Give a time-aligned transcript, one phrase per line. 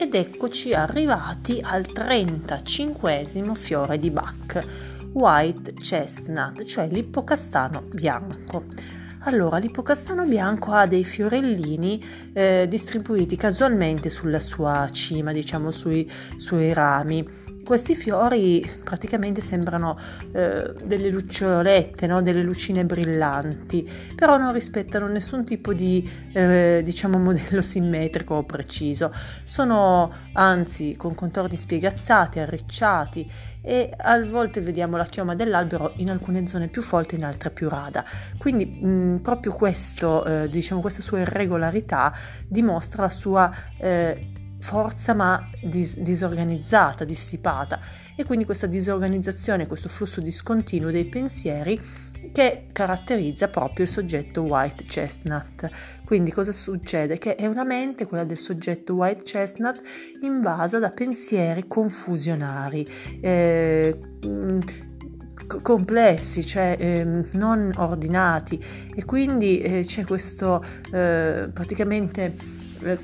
[0.00, 4.64] ed eccoci arrivati al 35 fiore di Bach,
[5.12, 8.64] White Chestnut, cioè l'ippocastano bianco.
[9.24, 16.72] Allora, l'ippocastano bianco ha dei fiorellini eh, distribuiti casualmente sulla sua cima, diciamo sui suoi
[16.72, 17.22] rami
[17.64, 19.98] questi fiori praticamente sembrano
[20.32, 22.22] eh, delle lucciolette, no?
[22.22, 29.12] delle lucine brillanti, però non rispettano nessun tipo di eh, diciamo modello simmetrico o preciso.
[29.44, 33.30] Sono anzi con contorni spiegazzati, arricciati
[33.62, 37.68] e a volte vediamo la chioma dell'albero in alcune zone più forte, in altre più
[37.68, 38.04] rada.
[38.38, 42.12] Quindi mh, proprio questo, eh, diciamo, questa sua irregolarità
[42.46, 47.80] dimostra la sua eh, forza ma dis- disorganizzata, dissipata
[48.14, 51.80] e quindi questa disorganizzazione, questo flusso discontinuo dei pensieri
[52.32, 55.68] che caratterizza proprio il soggetto white chestnut.
[56.04, 57.18] Quindi cosa succede?
[57.18, 59.80] Che è una mente, quella del soggetto white chestnut,
[60.22, 62.86] invasa da pensieri confusionari.
[63.20, 63.98] Eh,
[65.62, 68.62] complessi, cioè eh, non ordinati
[68.94, 72.98] e quindi eh, c'è questo eh, praticamente eh,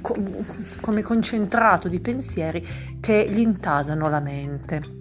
[0.81, 2.67] come concentrato di pensieri
[3.01, 4.97] che gli intasano la mente.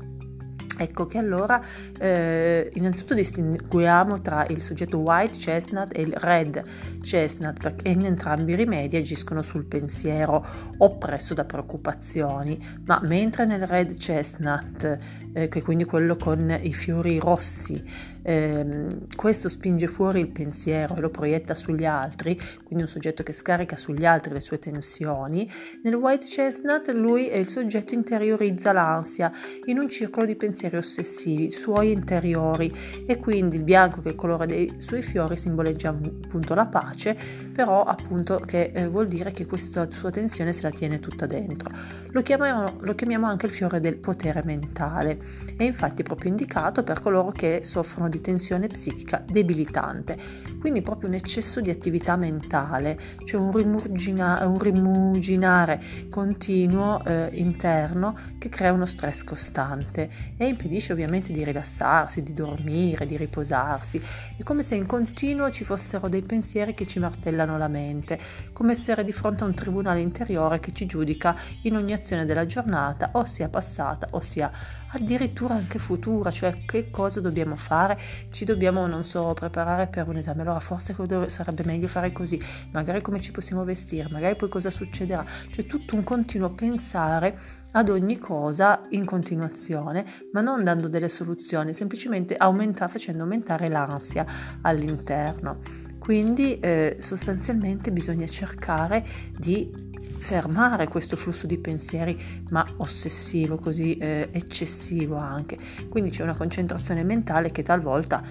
[0.78, 1.62] Ecco che allora
[1.98, 6.62] eh, innanzitutto distinguiamo tra il soggetto white chestnut e il red
[7.02, 10.46] chestnut perché in entrambi i rimedi agiscono sul pensiero
[10.78, 14.98] oppresso da preoccupazioni, ma mentre nel red chestnut,
[15.34, 20.96] eh, che è quindi quello con i fiori rossi, eh, questo spinge fuori il pensiero
[20.96, 25.50] e lo proietta sugli altri, quindi un soggetto che scarica sugli altri le sue tensioni,
[25.84, 29.32] nel white chestnut lui è il soggetto interiorizza l'ansia
[29.66, 32.74] in un circolo di pensieri ossessivi, suoi interiori
[33.06, 37.16] e quindi il bianco che è il colore dei suoi fiori simboleggia appunto la pace,
[37.54, 41.70] però appunto che eh, vuol dire che questa sua tensione se la tiene tutta dentro.
[42.10, 45.20] Lo chiamiamo, lo chiamiamo anche il fiore del potere mentale
[45.58, 50.18] e infatti è proprio indicato per coloro che soffrono di di tensione psichica debilitante,
[50.66, 58.18] quindi proprio un eccesso di attività mentale, cioè un, rimurgina, un rimuginare continuo eh, interno
[58.40, 64.02] che crea uno stress costante e impedisce ovviamente di rilassarsi, di dormire, di riposarsi.
[64.36, 68.20] È come se in continuo ci fossero dei pensieri che ci martellano la mente,
[68.52, 72.48] come essere di fronte a un tribunale interiore che ci giudica in ogni azione della
[72.48, 74.52] giornata, o sia passata o sia
[74.96, 78.00] addirittura anche futura, cioè che cosa dobbiamo fare,
[78.32, 80.96] ci dobbiamo, non so, preparare per un esame, allora forse
[81.30, 85.96] sarebbe meglio fare così, magari come ci possiamo vestire, magari poi cosa succederà, cioè tutto
[85.96, 87.38] un continuo pensare
[87.72, 94.26] ad ogni cosa in continuazione, ma non dando delle soluzioni, semplicemente aumenta, facendo aumentare l'ansia
[94.62, 95.60] all'interno.
[96.00, 99.04] Quindi eh, sostanzialmente bisogna cercare
[99.36, 102.18] di fermare questo flusso di pensieri,
[102.50, 105.58] ma ossessivo, così eh, eccessivo anche.
[105.90, 108.24] Quindi c'è una concentrazione mentale che talvolta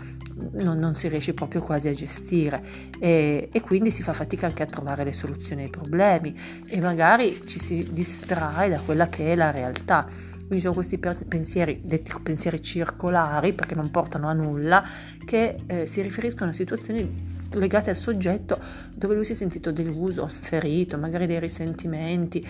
[0.62, 2.62] non, non si riesce proprio quasi a gestire
[2.98, 6.36] e, e, quindi si fa fatica anche a trovare le soluzioni ai problemi
[6.66, 10.06] e magari ci si distrae da quella che è la realtà.
[10.46, 14.84] Quindi sono questi pensieri, detti pensieri circolari, perché non portano a nulla,
[15.24, 18.58] che eh, si riferiscono a situazioni legate al soggetto
[18.94, 22.46] dove lui si è sentito deluso, ferito, magari dei risentimenti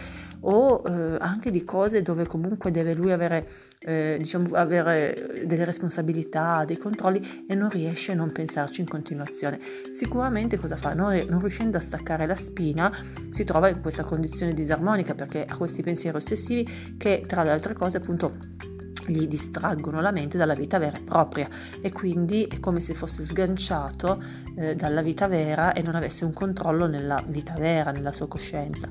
[0.47, 3.49] o eh, anche di cose dove comunque deve lui avere,
[3.81, 9.59] eh, diciamo, avere delle responsabilità, dei controlli e non riesce a non pensarci in continuazione.
[9.93, 10.93] Sicuramente cosa fa?
[10.93, 12.93] Non, non riuscendo a staccare la spina
[13.31, 17.73] si trova in questa condizione disarmonica perché ha questi pensieri ossessivi che tra le altre
[17.73, 18.73] cose appunto
[19.07, 21.49] gli distraggono la mente dalla vita vera e propria
[21.81, 24.23] e quindi è come se fosse sganciato
[24.57, 28.89] eh, dalla vita vera e non avesse un controllo nella vita vera, nella sua coscienza.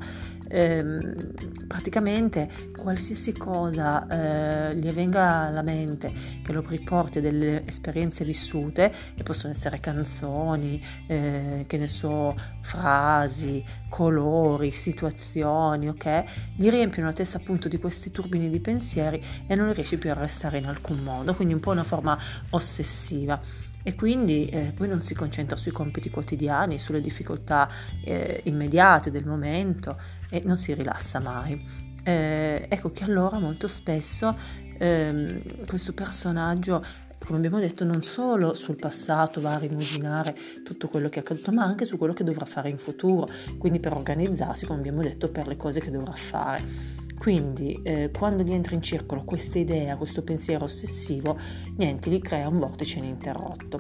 [0.47, 1.31] Ehm,
[1.68, 6.12] praticamente qualsiasi cosa eh, gli venga alla mente
[6.44, 13.64] che lo riporti delle esperienze vissute, che possono essere canzoni, eh, che ne so, frasi,
[13.90, 16.23] colori, situazioni, ok?
[16.55, 20.11] Gli riempiono la testa appunto di questi turbini di pensieri e non li riesce più
[20.11, 22.20] arrestare in alcun modo, quindi un po' una forma
[22.50, 23.40] ossessiva
[23.82, 27.70] e quindi eh, poi non si concentra sui compiti quotidiani, sulle difficoltà
[28.03, 29.97] eh, immediate del momento
[30.29, 31.91] e non si rilassa mai.
[32.03, 34.38] Eh, ecco che allora molto spesso
[34.78, 36.84] ehm, questo personaggio
[37.23, 41.53] come abbiamo detto, non solo sul passato va a rimuginare tutto quello che è accaduto,
[41.53, 45.29] ma anche su quello che dovrà fare in futuro, quindi per organizzarsi, come abbiamo detto,
[45.29, 47.03] per le cose che dovrà fare.
[47.23, 51.40] Quindi eh, quando gli entra in circolo questa idea, questo pensiero ossessivo,
[51.78, 53.79] niente, gli crea un vortice ininterrotto.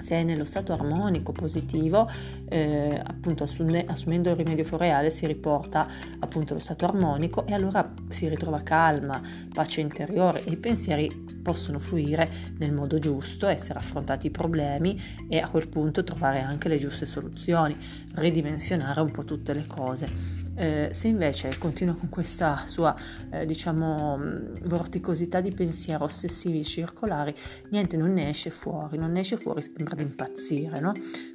[0.00, 2.08] se è nello stato armonico positivo,
[2.54, 5.88] eh, appunto assumendo il rimedio foreale si riporta
[6.20, 9.20] appunto lo stato armonico e allora si ritrova calma,
[9.52, 15.40] pace interiore e i pensieri possono fluire nel modo giusto, essere affrontati i problemi e
[15.40, 17.76] a quel punto trovare anche le giuste soluzioni,
[18.14, 20.08] ridimensionare un po' tutte le cose.
[20.54, 22.94] Eh, se invece continua con questa sua,
[23.30, 24.16] eh, diciamo,
[24.62, 27.34] vorticosità di pensiero ossessivi circolari,
[27.70, 30.92] niente, non ne esce fuori, non ne esce fuori, sembra di impazzire, no?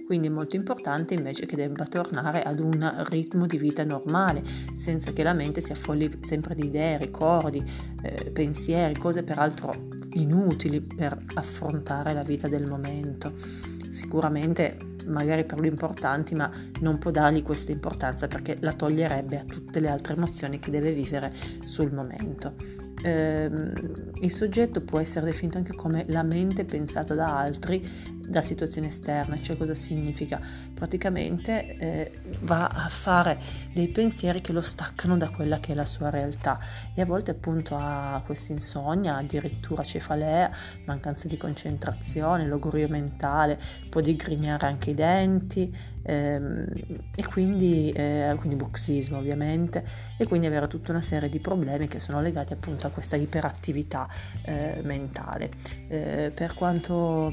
[0.09, 4.41] Quindi è molto importante invece che debba tornare ad un ritmo di vita normale,
[4.75, 7.63] senza che la mente si affolli sempre di idee, ricordi,
[8.01, 13.33] eh, pensieri, cose peraltro inutili per affrontare la vita del momento.
[13.89, 19.43] Sicuramente magari per lui importanti, ma non può dargli questa importanza perché la toglierebbe a
[19.43, 21.31] tutte le altre emozioni che deve vivere
[21.63, 22.55] sul momento.
[23.03, 23.47] Eh,
[24.21, 29.41] il soggetto può essere definito anche come la mente pensata da altri da situazioni esterne,
[29.41, 30.39] cioè cosa significa?
[30.73, 32.11] Praticamente eh,
[32.41, 33.39] va a fare
[33.73, 36.59] dei pensieri che lo staccano da quella che è la sua realtà
[36.93, 40.51] e a volte appunto ha questa insonnia, addirittura cefalea,
[40.85, 43.59] mancanza di concentrazione, logorio mentale,
[43.89, 46.67] può digrignare anche i denti ehm,
[47.15, 49.83] e quindi, eh, quindi buxismo ovviamente
[50.17, 54.07] e quindi avere tutta una serie di problemi che sono legati appunto a questa iperattività
[54.43, 55.49] eh, mentale.
[55.87, 57.31] Eh, per quanto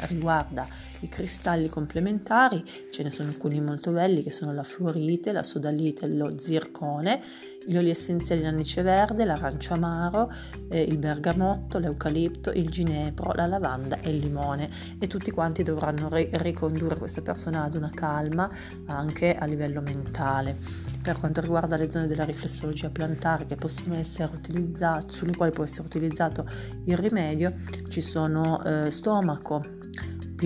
[0.00, 0.66] riguarda
[1.00, 6.06] i cristalli complementari, ce ne sono alcuni molto belli che sono la fluorite, la sodalite,
[6.06, 7.20] lo zircone,
[7.66, 10.32] gli oli essenziali l'anice verde, l'arancio amaro,
[10.68, 16.08] eh, il bergamotto, l'eucalipto, il ginepro, la lavanda e il limone e tutti quanti dovranno
[16.08, 18.48] ri- ricondurre questa persona ad una calma
[18.86, 20.56] anche a livello mentale.
[21.02, 25.64] Per quanto riguarda le zone della riflessologia plantare che possono essere utilizzate, sulle quali può
[25.64, 26.48] essere utilizzato
[26.84, 27.52] il rimedio,
[27.88, 29.75] ci sono eh, stomaco,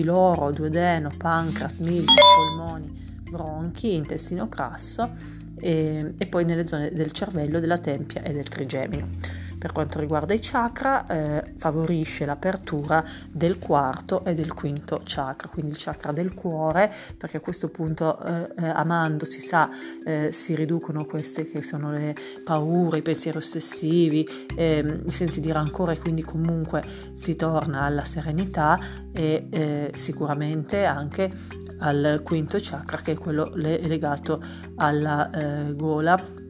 [0.01, 5.11] piloro, duodeno, pancreas, milza, polmoni, bronchi, intestino grasso
[5.59, 9.07] e, e poi nelle zone del cervello, della tempia e del trigemino.
[9.61, 15.73] Per quanto riguarda i chakra, eh, favorisce l'apertura del quarto e del quinto chakra, quindi
[15.73, 19.69] il chakra del cuore, perché a questo punto eh, eh, amando si sa
[20.03, 25.51] eh, si riducono queste che sono le paure, i pensieri ossessivi, ehm, i sensi di
[25.51, 26.83] rancore, quindi comunque
[27.13, 28.79] si torna alla serenità
[29.11, 31.31] e eh, sicuramente anche
[31.81, 34.43] al quinto chakra che è quello legato
[34.77, 35.29] alla
[35.75, 36.40] gola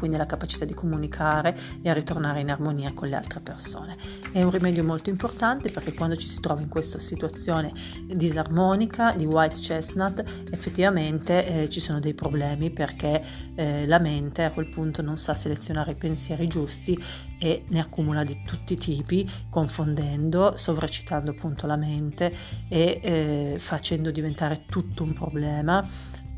[0.00, 3.98] quindi la capacità di comunicare e a ritornare in armonia con le altre persone.
[4.32, 7.70] È un rimedio molto importante perché quando ci si trova in questa situazione
[8.06, 13.22] disarmonica di white chestnut effettivamente eh, ci sono dei problemi perché
[13.54, 16.98] eh, la mente a quel punto non sa selezionare i pensieri giusti
[17.38, 22.34] e ne accumula di tutti i tipi confondendo, sovraccitando appunto la mente
[22.70, 25.86] e eh, facendo diventare tutto un problema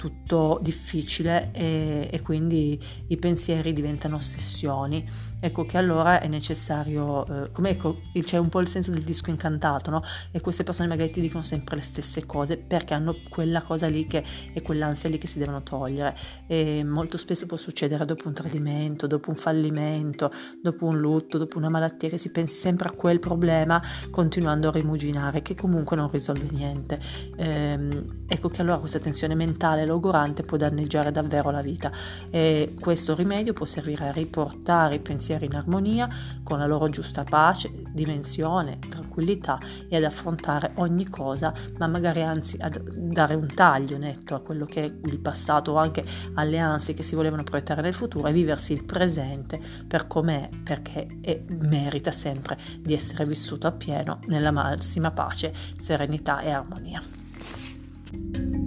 [0.03, 2.77] tutto difficile e, e, quindi
[3.07, 5.09] i pensieri diventano ossessioni.
[5.39, 9.31] Ecco che allora è necessario, eh, come ecco, c'è un po' il senso del disco
[9.31, 10.03] incantato, no?
[10.33, 14.09] E queste persone magari ti dicono sempre le stesse cose perché hanno quella cosa lì
[14.09, 16.17] che è quell'ansia lì che si devono togliere.
[16.49, 21.59] E molto spesso può succedere dopo un tradimento, dopo un fallimento, dopo un lutto, dopo
[21.59, 26.11] una malattia, che si pensi sempre a quel problema continuando a rimuginare, che comunque non
[26.11, 27.01] risolve niente.
[27.37, 31.91] Ehm, ecco che allora questa tensione mentale logorante può danneggiare davvero la vita
[32.31, 36.09] e questo rimedio può servire a riportare i pensieri in armonia
[36.43, 39.59] con la loro giusta pace, dimensione, tranquillità
[39.89, 44.65] e ad affrontare ogni cosa, ma magari anzi a dare un taglio netto a quello
[44.65, 48.33] che è il passato o anche alle ansie che si volevano proiettare nel futuro e
[48.33, 55.11] viversi il presente per com'è, perché è, merita sempre di essere vissuto appieno nella massima
[55.11, 58.62] pace, serenità e armonia.